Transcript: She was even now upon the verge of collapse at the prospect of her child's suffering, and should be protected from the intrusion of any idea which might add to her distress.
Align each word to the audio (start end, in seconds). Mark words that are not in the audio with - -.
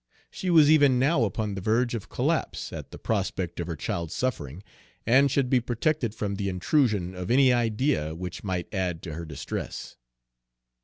She 0.31 0.49
was 0.49 0.71
even 0.71 0.97
now 0.97 1.25
upon 1.25 1.53
the 1.53 1.61
verge 1.61 1.93
of 1.93 2.09
collapse 2.09 2.73
at 2.73 2.89
the 2.89 2.97
prospect 2.97 3.59
of 3.59 3.67
her 3.67 3.75
child's 3.75 4.15
suffering, 4.15 4.63
and 5.05 5.29
should 5.29 5.47
be 5.47 5.59
protected 5.59 6.15
from 6.15 6.37
the 6.37 6.49
intrusion 6.49 7.13
of 7.13 7.29
any 7.29 7.53
idea 7.53 8.15
which 8.15 8.43
might 8.43 8.73
add 8.73 9.03
to 9.03 9.13
her 9.13 9.25
distress. 9.25 9.97